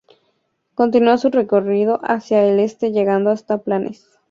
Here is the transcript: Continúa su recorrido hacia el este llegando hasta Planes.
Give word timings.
Continúa 0.73 1.19
su 1.19 1.29
recorrido 1.29 1.99
hacia 2.01 2.43
el 2.47 2.59
este 2.59 2.91
llegando 2.91 3.29
hasta 3.29 3.59
Planes. 3.61 4.09